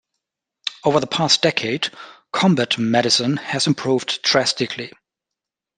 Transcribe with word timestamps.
Over 0.83 0.99
the 0.99 1.05
past 1.05 1.43
decade 1.43 1.89
combat 2.33 2.79
medicine 2.79 3.37
has 3.37 3.67
improved 3.67 4.23
drastically. 4.23 4.91